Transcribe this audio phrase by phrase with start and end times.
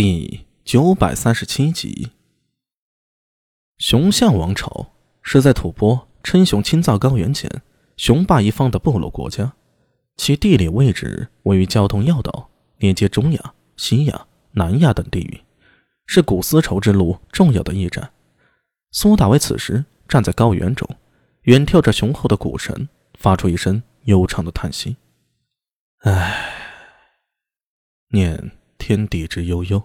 [0.00, 2.12] 第九百三十七集，
[3.78, 7.50] 熊象王朝是在吐蕃称雄青藏高原前
[7.96, 9.54] 雄霸一方的部落国家，
[10.16, 15.42] 其地理位置位于交通要道，连接中亚、西亚、南亚等地域，
[16.06, 18.12] 是古丝绸之路重要的驿站。
[18.92, 20.88] 苏大为此时站在高原中，
[21.42, 22.88] 远眺着雄厚的古城，
[23.18, 24.96] 发出一声悠长的叹息
[26.06, 26.52] ：“唉，
[28.10, 29.82] 念。”天地之悠悠，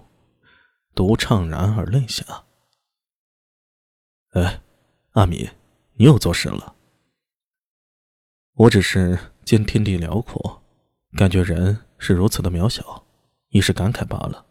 [0.95, 2.45] 独怅然而泪下。
[4.31, 4.61] 哎，
[5.11, 5.49] 阿米，
[5.95, 6.75] 你又做事了？
[8.53, 10.63] 我只是见天地辽阔，
[11.17, 13.03] 感觉人是如此的渺小，
[13.49, 14.45] 一时感慨罢了。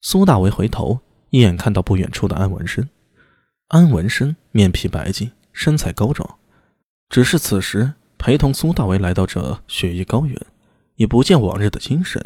[0.00, 1.00] 苏大为回头
[1.30, 2.88] 一眼看到不远处的安文生，
[3.68, 6.38] 安文生面皮白净，身材高壮，
[7.08, 10.40] 只是此时陪同苏大为来到这雪域高原，
[10.94, 12.24] 也不见往日的精神。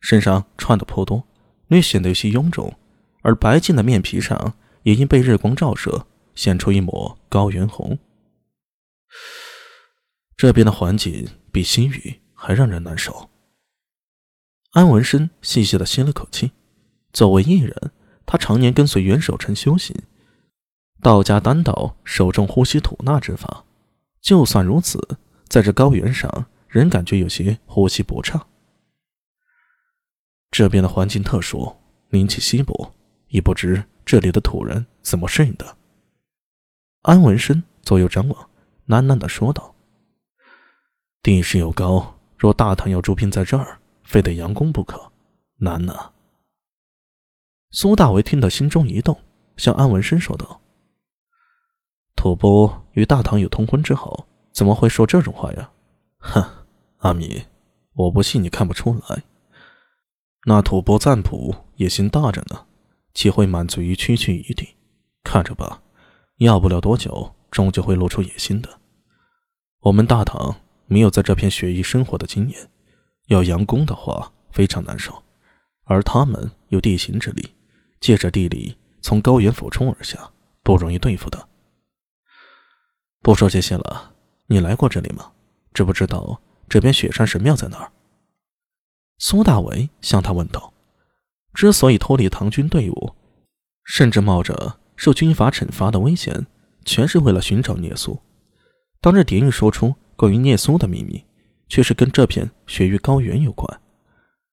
[0.00, 1.24] 身上穿的颇多，
[1.68, 2.76] 略显得有些臃肿，
[3.22, 7.98] 而白净的面皮上也因被日光照射，显出一抹高原红。
[10.36, 13.28] 这边的环境比新宇还让人难受。
[14.72, 16.52] 安文生细细的吸了口气，
[17.12, 17.92] 作为艺人，
[18.24, 19.94] 他常年跟随袁守臣修行，
[21.02, 23.64] 道家丹道手中呼吸吐纳之法，
[24.22, 28.46] 就算如此，在这高原上仍感觉有些呼吸不畅。
[30.50, 31.76] 这边的环境特殊，
[32.08, 32.92] 灵气稀薄，
[33.28, 35.76] 也不知这里的土人怎么适应的。
[37.02, 38.50] 安文生左右张望，
[38.88, 39.74] 喃喃的说道
[41.22, 45.12] ：“地势又高，若大唐要驻兵在这儿，非得佯攻不可，
[45.58, 46.10] 难呐。”
[47.70, 49.16] 苏大为听得心中一动，
[49.56, 50.60] 向安文生说道
[52.16, 55.70] ：“吐蕃与大唐有通婚之好，怎么会说这种话呀？”
[56.18, 56.44] 哼，
[56.98, 57.44] 阿米，
[57.94, 59.22] 我不信你看不出来。
[60.46, 62.66] 那吐蕃赞普野心大着呢，
[63.12, 64.76] 岂会满足于区区一地？
[65.22, 65.82] 看着吧，
[66.38, 68.80] 要不了多久，终究会露出野心的。
[69.80, 70.54] 我们大唐
[70.86, 72.70] 没有在这片雪域生活的经验，
[73.26, 75.22] 要佯攻的话非常难受。
[75.84, 77.54] 而他们有地形之力，
[78.00, 80.30] 借着地理从高原俯冲而下，
[80.62, 81.48] 不容易对付的。
[83.20, 84.14] 不说这些了，
[84.46, 85.32] 你来过这里吗？
[85.74, 87.92] 知不知道这边雪山神庙在哪儿？
[89.22, 90.72] 苏大为向他问道
[91.52, 93.14] ：“之所以脱离唐军队伍，
[93.84, 96.46] 甚至冒着受军阀惩罚的危险，
[96.86, 98.18] 全是为了寻找聂苏。
[98.98, 101.22] 当日蝶韵说出关于聂苏的秘密，
[101.68, 103.80] 却是跟这片雪域高原有关。”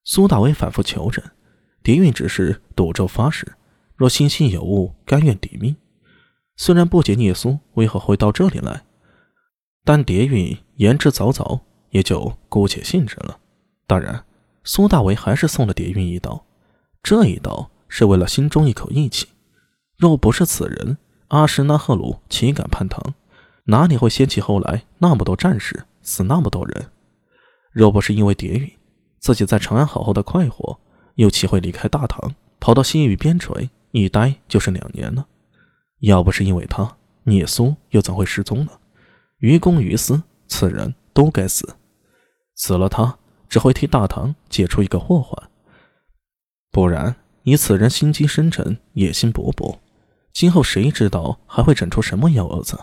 [0.03, 1.23] 苏大为反复求证，
[1.81, 3.47] 蝶韵只是赌咒发誓，
[3.95, 5.77] 若心心有误，甘愿抵命。
[6.57, 8.83] 虽然不解聂苏为何会到这里来，
[9.85, 11.61] 但蝶韵言之凿凿，
[11.91, 13.39] 也就姑且信之了。
[13.87, 14.25] 当然。
[14.67, 16.45] 苏大为还是送了蝶韵一刀，
[17.01, 19.25] 这一刀是为了心中一口义气。
[19.97, 20.97] 若不是此人，
[21.29, 23.13] 阿什纳赫鲁岂敢叛唐？
[23.67, 26.91] 哪里会掀起后来那么多战士，死那么多人？
[27.71, 28.69] 若不是因为蝶韵，
[29.19, 30.77] 自己在长安好好的快活，
[31.15, 35.25] 又岂会离开大唐，跑到西域边陲一待就是两年呢？
[36.01, 38.73] 要不是因为他，聂苏又怎会失踪呢？
[39.37, 41.77] 于公于私，此人都该死。
[42.55, 43.17] 死了他。
[43.49, 45.49] 只会替大唐解除一个祸患，
[46.71, 49.77] 不然以此人心机深沉、野心勃勃，
[50.33, 52.77] 今后谁知道还会整出什么幺蛾子？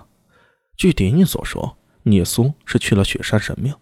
[0.76, 3.78] 据蝶音所说，聂苏是去了雪山神庙，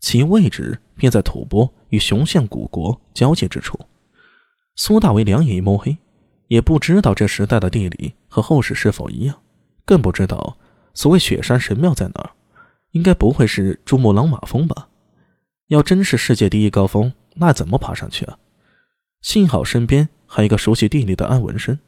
[0.00, 3.78] 其位置便在吐蕃与雄县古国交界之处。
[4.76, 5.96] 苏大为两眼一摸黑，
[6.48, 9.40] 也不知道这时代的地理和后世是否一样，
[9.84, 10.56] 更不知道
[10.94, 12.30] 所谓雪山神庙在哪儿，
[12.90, 14.87] 应该不会是珠穆朗玛峰吧？
[15.68, 18.38] 要真是世界第一高峰，那怎么爬上去啊？
[19.20, 21.78] 幸好身边还有一个熟悉地理的安文生，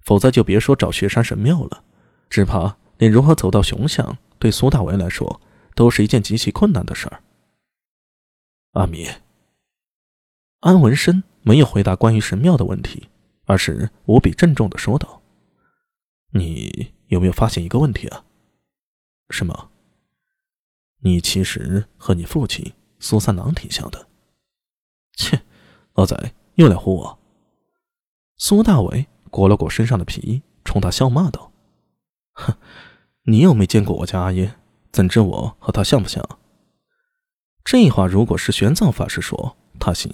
[0.00, 1.84] 否则就别说找雪山神庙了，
[2.28, 5.40] 只怕连如何走到雄象，对苏大为来说
[5.74, 7.22] 都是一件极其困难的事儿。
[8.72, 9.08] 阿米，
[10.60, 13.08] 安文生没有回答关于神庙的问题，
[13.44, 15.22] 而是无比郑重的说道
[16.34, 18.24] ：“你有没有发现一个问题啊？
[19.30, 19.70] 什么？
[21.00, 22.70] 你其实和你父亲。”
[23.04, 24.06] 苏三郎挺像的，
[25.12, 25.42] 切，
[25.92, 27.18] 老仔又来唬我。
[28.38, 31.52] 苏大伟裹了裹身上的皮衣，冲他笑骂道
[32.32, 32.54] ：“哼，
[33.24, 34.54] 你又没见过我家阿爷，
[34.90, 36.26] 怎知我和他像不像？”
[37.62, 40.10] 这话如果是玄奘法师说，他信；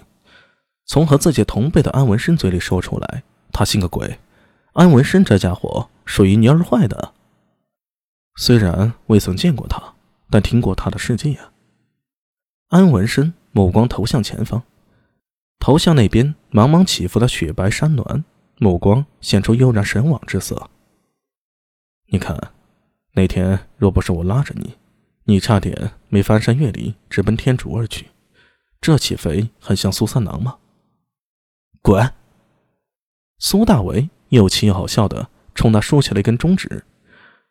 [0.84, 3.22] 从和自己同辈的安文生嘴里说出来，
[3.52, 4.19] 他信个鬼！
[4.72, 7.14] 安文生这家伙属于蔫坏的。
[8.34, 9.94] 虽然未曾见过他，
[10.28, 11.52] 但听过他的事迹啊。
[12.70, 14.62] 安文生目光投向前方，
[15.58, 18.22] 头像那边茫茫起伏的雪白山峦，
[18.58, 20.70] 目光现出悠然神往之色。
[22.12, 22.52] 你看，
[23.14, 24.76] 那天若不是我拉着你，
[25.25, 28.06] 你差点没翻山越岭直奔天竺而去，
[28.81, 30.58] 这岂非很像苏三郎吗？
[31.82, 32.12] 滚！
[33.40, 36.84] 苏大为又气又好笑的冲他竖起了一根中指，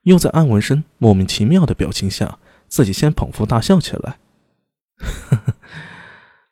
[0.04, 2.39] 又在安文生莫名其妙的表情下，
[2.69, 4.18] 自己先捧腹大笑起来。
[5.00, 5.54] 呵呵，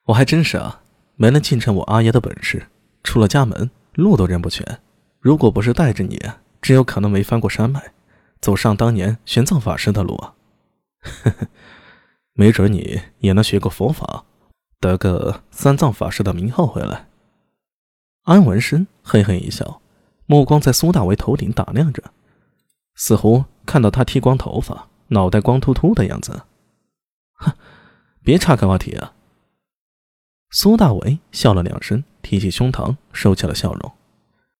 [0.05, 0.81] 我还真是啊。
[1.19, 2.67] 没能继承我阿爷的本事，
[3.03, 4.79] 出了家门路都认不全。
[5.19, 6.21] 如果不是带着你，
[6.61, 7.91] 只有可能没翻过山脉，
[8.39, 10.35] 走上当年玄奘法师的路啊！
[11.01, 11.47] 呵呵，
[12.33, 14.25] 没准你也能学个佛法，
[14.79, 17.07] 得个三藏法师的名号回来。
[18.25, 19.81] 安文生嘿嘿一笑，
[20.27, 22.03] 目光在苏大为头顶打量着，
[22.93, 26.43] 似乎看到他剃光头发，脑袋光秃秃的样子。
[27.33, 27.51] 哼，
[28.27, 29.13] 别岔开话题啊！
[30.49, 33.93] 苏大伟笑了两声，提起胸膛，收起了笑容。